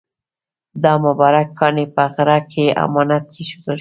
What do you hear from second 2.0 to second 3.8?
غره کې امانت کېښودل شو.